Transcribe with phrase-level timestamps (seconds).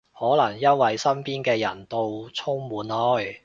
[0.17, 1.99] 可能因為身邊嘅人到
[2.33, 3.39] 充滿愛